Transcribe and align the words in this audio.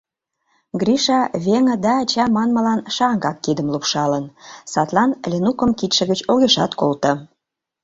Гриша 0.81 1.19
«веҥе» 1.45 1.75
да 1.83 1.91
«ача» 2.01 2.25
манмылан 2.35 2.79
шаҥгак 2.95 3.37
кидым 3.45 3.67
лупшалын, 3.73 4.25
садлан 4.71 5.11
Ленукым 5.29 5.71
кидше 5.79 6.03
гыч 6.11 6.19
огешат 6.31 6.71
колто. 6.79 7.11